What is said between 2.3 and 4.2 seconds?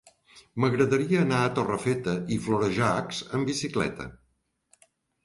i Florejacs amb bicicleta.